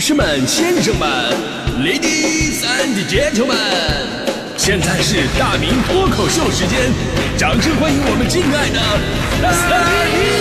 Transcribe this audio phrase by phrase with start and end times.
[0.00, 1.06] 士们、先生们
[1.84, 3.54] ，Ladies and Gentlemen，
[4.56, 6.90] 现在是大明脱口秀时间，
[7.36, 8.80] 掌声欢迎我们敬爱的
[9.42, 9.50] 大
[10.08, 10.40] 明！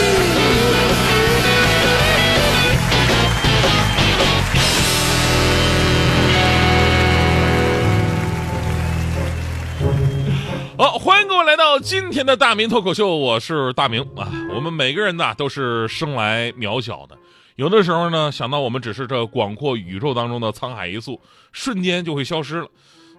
[10.78, 14.32] 好，欢迎各位来到今天的大明脱口秀，我是大明啊。
[14.56, 17.18] 我们每个人呢都是生来渺小的，
[17.60, 21.20] 有的时候呢想到我们只是这广阔宇宙当中的沧海一粟，
[21.52, 22.68] 瞬间就会消失了。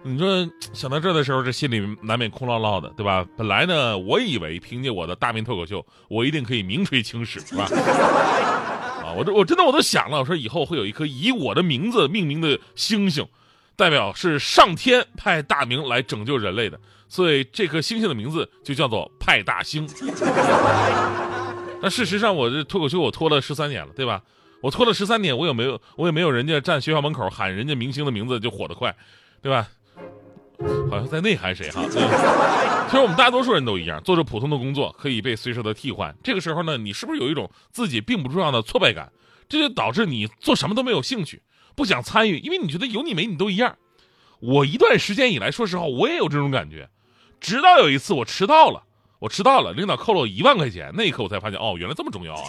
[0.01, 3.23] 你说想到这的时候，这心里难免空落落的，对吧？
[3.37, 7.65] 本来呢，我以为凭借我的大明脱口秀，我一定可以名垂青史，是吧？
[9.05, 13.23] 啊，我这我真的我都想了，我说以后会有一颗以我的名字命名的星星，
[13.75, 16.79] 代表是上天派大明来拯救人类的。
[17.07, 19.87] 所以这颗星星的名字就叫做派大星。
[21.83, 24.21] 那事实上，我这脱口秀我拖了十三年了，对吧？
[24.61, 28.95] 我拖了十三年，我也没有我也没有人家站学校门口喊人家明星的名字就火得快，
[29.41, 29.67] 对吧？
[30.89, 31.81] 好像在内涵谁哈？
[31.89, 36.15] 其实我们大多数人都一样，做着普通的工作，可以被随时的替换。
[36.23, 39.11] 这个时候呢，你是不是有一种自己并不重要的挫败感？
[39.49, 41.41] 这就导致你做什么都没有兴趣，
[41.75, 43.75] 不想参与，因为你觉得有你没你都一样。
[44.39, 46.87] 我一段时间以来，说实话，我也有这种感觉。
[47.39, 48.83] 直到有一次我迟到了，
[49.17, 52.47] 我迟到了，领导扣了我一万块钱，那一刻我才发现，哦，原来这么重要啊！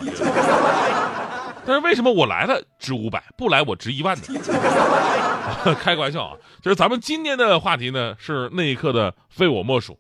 [1.65, 4.25] 但是为什么我来了值五百，不来我值一万呢？
[5.81, 6.37] 开个玩笑啊！
[6.61, 9.99] 就是咱们今天的话题呢，是那一刻的非我莫属。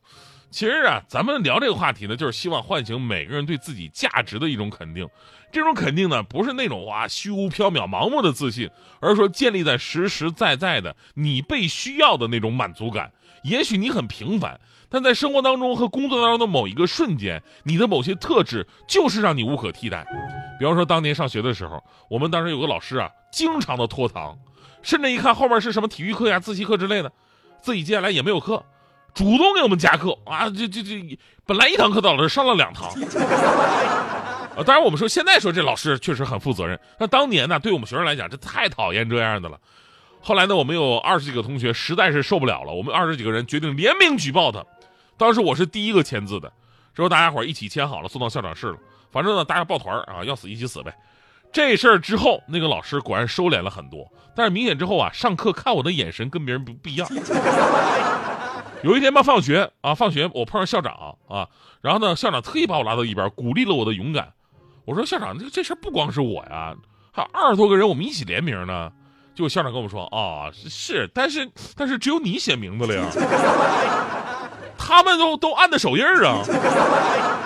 [0.52, 5.08] 其实啊，咱们聊这个话题呢，就是希望唤醒每个人对自己价值的一种肯定。
[5.50, 8.68] 这种肯定呢，不是那种哇虚无缥缈、盲目的自信，
[9.00, 13.10] 而是说建立在实实在在的你被需要的那种满足感。
[13.42, 14.60] 也许你很平凡。
[14.90, 20.06] 但在生活当中和工作当中的某一个瞬间，你的某些特质就是让你无可替代。
[20.58, 24.38] 比方说，当年上学的时候，我们当时有个老师啊，经常的拖堂，
[24.82, 27.10] 甚至一看后面是什么体育课呀、自习课之类的，
[27.62, 28.62] 自己接下来也没有课，
[29.14, 30.48] 主动给我们加课啊！
[30.50, 32.88] 这这这，本来一堂课的老师上了两堂。
[34.56, 39.58] 啊，当然我们说现在说这老师确实很负责任，那当年呢，对我们学生来讲，这太讨厌这样的了。
[40.20, 44.64] 后来呢，我们有二十几个同学实在是受不了了，我们二十几个人决定联名举报他。
[45.16, 46.52] 当时我是第一个签字的，
[46.94, 48.76] 之后大家伙一起签好了，送到校长室了。
[49.10, 50.94] 反正呢，大家抱团啊，要死一起死呗。
[51.52, 57.08] 这事儿之后，那个老师果然收敛了很多，但是明显之后啊，上课看我的眼神跟别人不不一样。
[58.82, 61.48] 有一天吧，放学啊，放学我碰上校长啊，
[61.80, 64.32] 然后呢，校长特意把我拉到一边，鼓励了我的勇敢。
[64.84, 66.74] 我说校长，这这事儿不光是我呀，
[67.12, 68.90] 还有二十多个人，我们一起联名呢。
[69.34, 73.06] 结果校长跟我们说啊，是，但是但是只有你写名字了呀。
[74.76, 76.42] 他们都都按的手印儿啊，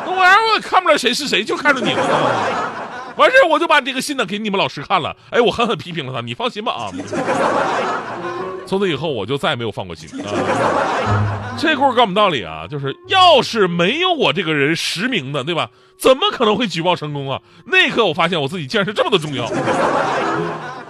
[0.06, 2.02] 那玩意儿我也看不了谁是谁，就看着你了。
[3.16, 6.90] 完事我就把这个信呢给你们老师看了，哎，我狠狠批评了他，你放心吧啊。
[8.66, 11.56] 从此以后我就再也没有放过心啊。
[11.58, 15.70] 这故事告诉我们道理啊，就是要是没有我这个人实名的，对吧？
[15.98, 17.40] 怎么可能会举报成功啊？
[17.66, 19.46] 那一刻我发现我自己竟然是这么的重要。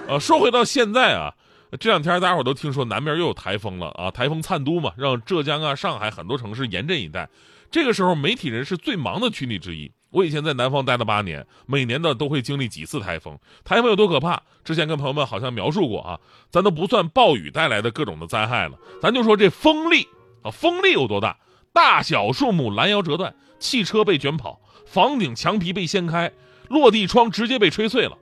[0.08, 1.32] 呃，说回到现在啊。
[1.80, 4.10] 这两天大家伙都听说南边又有台风了啊！
[4.10, 7.28] 台风灿都嘛，让浙江啊、上海很多城市严阵以待。
[7.70, 9.90] 这个时候，媒体人是最忙的群体之一。
[10.16, 13.38] 我以前在南方待了八年，每年的都会经历几次台风。
[13.64, 14.40] 台风有多可怕？
[14.64, 16.18] 之前跟朋友们好像描述过啊。
[16.50, 20.08] 咱都不算暴雨带来的各种的灾害了，咱就说这风力
[20.42, 21.36] 啊，风力有多大？
[21.74, 26.32] 大小树木拦腰折断，汽车被卷跑，房顶墙皮被掀开，
[26.68, 28.16] 落地窗直接被吹碎了。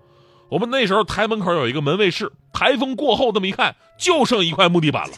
[0.48, 2.32] 我们那时候台门口有一个门卫室。
[2.52, 5.12] 台风过后，这么一看，就剩一块木地板了。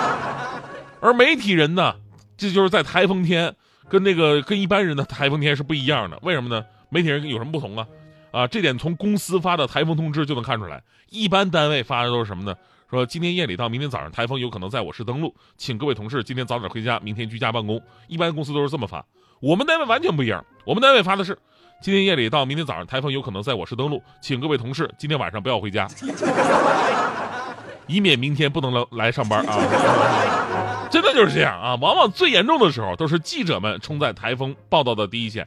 [1.02, 1.96] 而媒体人呢，
[2.38, 3.54] 这就是在台风天，
[3.88, 6.18] 跟那个跟一般人的台风天是不一样的。
[6.22, 6.64] 为什么呢？
[6.88, 7.86] 媒体人有什么不同啊？
[8.30, 10.82] 啊，这点从公司发的台风通知就能看出来。
[11.10, 12.54] 一般单位发的都是什么呢？
[12.90, 17.80] 说今天夜里到明天早上，台风有可能在我市登陆，请各位同事今天早点回家，明天居家办公。
[18.06, 19.04] 一般公司都是这么发，
[19.40, 20.44] 我们单位完全不一样。
[20.64, 21.38] 我们单位发的是。
[21.82, 25.86] 今天夜里到明天早上，台风有可能在我市登陆，请各位同事今天晚上不要回家，
[27.86, 30.63] 以免明天不能来来上班啊！
[30.90, 31.74] 真的就是这样啊！
[31.80, 35.46] 往往最严重的时候，都是记者们冲在台风报道的第一线，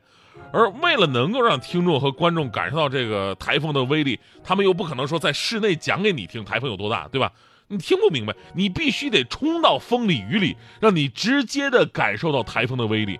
[0.51, 7.31] 而为了能够让听众和观众感受到这个台风的威力，他们又不可能说在室内讲给你听台风有多大，对吧？
[7.69, 13.19] 你听不明白，你必须得冲到风里雨里，让你直接的感受到台风的威力。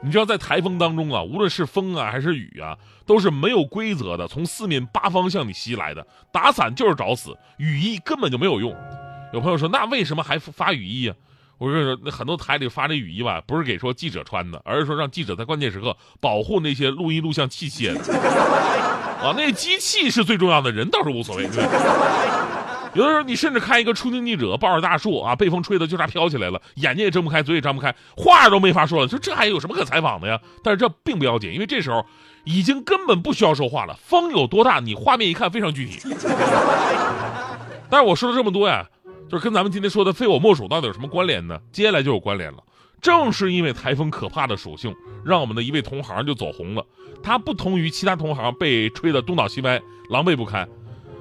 [0.00, 6.06] 你知道，在台风当中啊，无论是风啊还是雨啊，都是没有规则的，从四面八方向你袭来的。
[6.30, 8.74] 打伞就是找死，雨衣根本就没有用。
[9.32, 11.16] 有朋友说，那为什么还发雨衣啊？
[11.58, 17.92] 我跟你说，那很多台里发这雨衣吧，不是给说记者穿的，而是说让记者在关键时刻保护那些录音录像器械。
[19.20, 21.48] 啊，那机器是最重要的，人倒是无所谓。
[21.48, 21.64] 对
[22.94, 29.08] 有的时候你甚至看一个出镜记者抱着大树啊，被风吹的就差飘起来了，眼睛也睁不开，嘴也张不开，话都没法说了。
[29.08, 30.40] 说这还有什么可采访的呀？
[30.62, 32.06] 但是这并不要紧，因为这时候
[32.44, 33.96] 已经根本不需要说话了。
[34.02, 36.00] 风有多大，你画面一看非常具体。
[37.90, 38.86] 但是我说了这么多呀。
[39.28, 41.60] 就是跟咱们今天说的非我莫属到底有什么关联呢？
[41.70, 42.58] 接下来就有关联了。
[43.00, 44.92] 正是因为台风可怕的属性，
[45.24, 46.84] 让我们的一位同行就走红了。
[47.22, 50.68] 他不同于其他同行被吹得东倒西歪、狼狈不堪，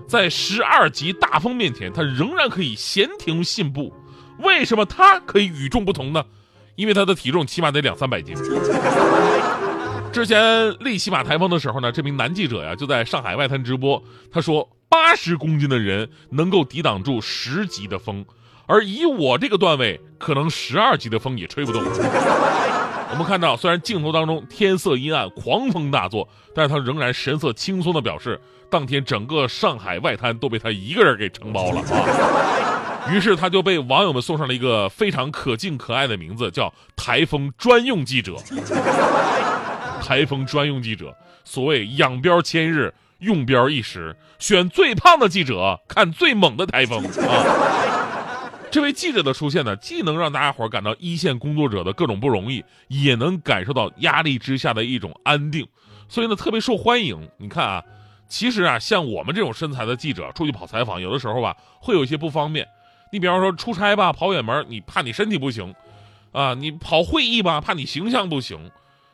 [0.07, 3.93] 在十二级大风面前，他仍然可以闲庭信步。
[4.39, 6.23] 为什么他可以与众不同呢？
[6.75, 8.35] 因为他的体重起码得两三百斤。
[10.13, 14.01] 之前利奇马台风的时候呢，这名男记者呀就在上海外滩直播，
[14.31, 14.67] 他说。
[14.89, 18.25] 八十公斤的人能够抵挡住十级的风，
[18.65, 21.83] 而以我这个段位，可能十二级的风也吹不动。
[23.09, 28.39] 我们看到，虽然镜头当中天色阴暗，狂风大作，但是他仍然神色轻松的表示，
[28.69, 33.07] 当天整个上海外滩都被他一个人给承包了啊。
[33.11, 38.35] 于是他就被网友们送上了一个非常可敬可爱的名字，叫“台风专用记者”。
[40.03, 42.93] 台风专用记者，所谓养膘千日。
[43.19, 48.51] 用标一时，选最胖的记者看最猛的台风啊！
[48.69, 55.65] 这位记者的出现呢，既能让大家伙感到一线工作者的各种不容易，也能感受到压力之下的一种安定，
[56.07, 57.29] 所以呢，特别受欢迎。
[57.37, 57.83] 你看啊，
[58.27, 62.67] 其实啊，像我们这种身材的记者出去跑采访，有的时候吧，会有一些不方便。
[63.11, 65.73] 你比方说出差吧，跑远门，你怕你身体不行
[66.33, 68.69] 啊；你跑会议吧，怕你形象不行，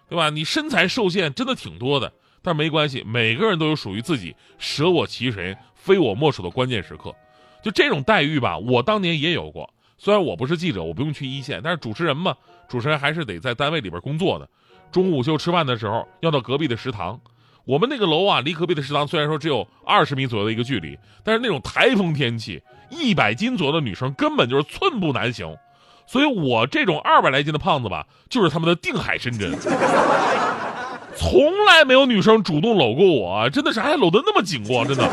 [0.10, 0.32] 对吧？
[0.32, 2.12] 你身材受限真的挺多的。
[2.44, 7.16] 但没关系，每个人都有属于自己舍我其谁、非我莫属的关键时刻。
[7.64, 9.74] 就这种待遇吧，我当年也有过。
[9.98, 12.36] 虽然我不是记者，我不用去一线，但是主持人嘛，
[12.68, 14.48] 主持人还是得在单位里边工作的。
[14.92, 17.18] 中午午休吃饭的时候，要到隔壁的食堂。
[17.64, 25.56] 我们那个楼啊，离隔壁的食堂虽然说只有二十米左右的一个距离，但是那种台风天气，一百斤左右的女生根本就是寸步难行。
[26.06, 29.58] 所以我这种二百来斤的胖子吧，就是他们的定海神针。
[31.16, 35.04] 从来没有女生主动搂过我，真的是还搂得那么紧过，真的，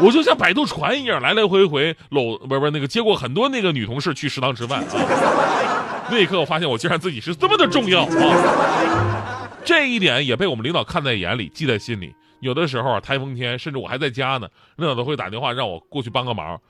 [0.00, 6.06] 我就像摆渡船一样来来回回搂，不是不是那个接过很多那个女同事去食堂吃饭啊。
[6.10, 9.50] 那一刻我发现我竟然自己是这么的重要啊！
[9.64, 12.14] 这一点也被我们领导看在眼里，记在心里。
[12.40, 14.46] 有的时候啊，台风天，甚至我还在家呢，
[14.76, 16.60] 领导都会打电话让我过去帮个忙，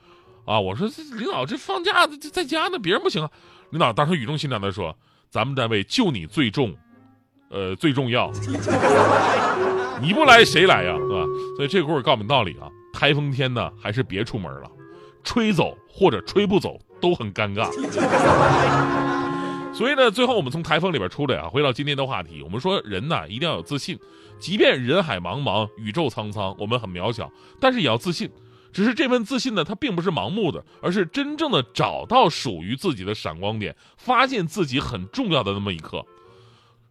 [0.45, 3.29] 啊，我说领导这放假在在家呢，别人不行啊。
[3.69, 4.97] 领导当时语重心长的说
[5.29, 6.73] ：“咱们单位就你最重。”
[7.49, 8.31] 呃，最重要，
[10.01, 11.25] 你不来谁来呀，是吧？
[11.55, 14.69] 所以这故事告诉我们道理啊，台风天呢，还是别出门了，
[15.23, 17.71] 吹走或者吹不走都很尴尬。
[19.73, 23.97] 所以呢，最后我们从台风里边出来啊，回到今天的话题，我们说人呢一定要有自信，
[24.39, 28.29] 即便人海茫茫，宇宙苍苍，我们很渺小，但是也要自信。
[28.73, 36.05] 只是这份自信呢，它并不是盲目的，而是真正的找到属于自己的闪光点，发现自己很重要的那么一刻。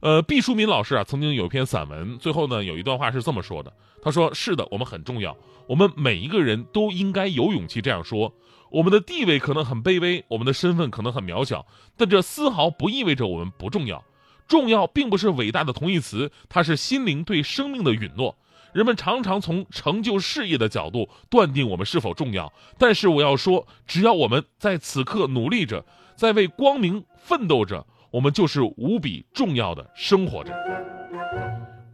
[0.07, 5.37] 呃，毕淑敏老师啊，曾经有一篇散文，最后呢有一段话是这么说的：他说，是的，我们很重要，
[5.67, 8.33] 我们每一个人都应该有勇气这样说。
[8.71, 11.67] 我们的地位可能很卑微，我们的身份可能很渺小，
[11.97, 14.05] 但这丝毫不意味着我们不重要。
[14.47, 18.37] 重要并不是伟大的同义词，它是心灵对生命的允诺。
[18.73, 25.85] 人们常常从成就事业的角度断定我们是否重要，但是我要说，只要我们在此刻努力着，
[26.15, 27.85] 在为光明奋斗着。
[28.17, 30.51] 我们就是无比重要的生活着。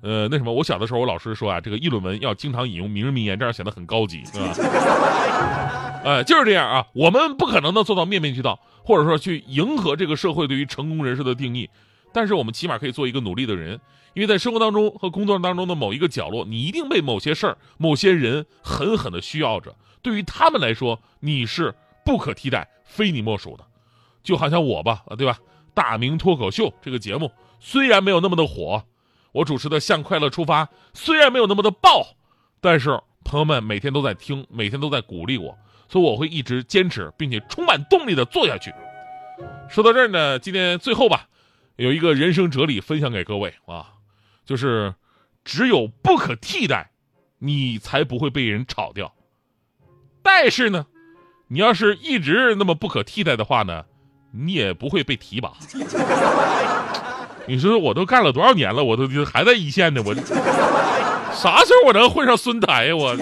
[0.03, 6.01] 呃，那什么，我小的时候，我老师说啊，这个议论文要经常引用名人名言，这样显得很高级，对吧？
[6.05, 6.87] 呃， 就是这样啊。
[6.93, 11.69] 我们不可能的做到面面俱到，或者说去迎合这个社会对于成功人士的定义，
[12.13, 13.81] 但是我们起码可以做一个努力的人，
[14.15, 19.75] 因为在生活当中和工作当中的某一个角落，你一定被某些事儿、某些人狠狠的需要着。
[20.01, 21.75] 对于他们来说，你是
[22.05, 23.65] 不可替代、非你莫属的。
[24.23, 25.37] 就好像我吧，对吧？
[25.75, 28.85] 大明脱口秀这个节目虽然没有那么的火，
[29.33, 32.17] 我主持的《向快乐出发》虽然没有那么的爆，
[32.61, 35.57] 但是朋友们每天都在听，每天都在鼓励我，
[35.89, 38.73] 所以我会一直坚持，并且充满动力的做下去。
[39.69, 41.29] 说到这儿呢，今天最后吧，
[41.77, 43.95] 有一个人生哲理分享给各位啊，
[44.45, 44.95] 就是
[45.45, 46.91] 只有不可替代，
[47.39, 49.15] 你才不会被人炒掉。
[50.23, 50.87] 但是呢，
[51.49, 53.87] 你要是一直那么不可替代的话呢？
[54.33, 55.53] 你也不会被提拔。
[57.47, 62.97] 你说我都干了多少年了，我都还在一线呢，我啥时候我能混上孙台呀？
[62.97, 63.17] 我。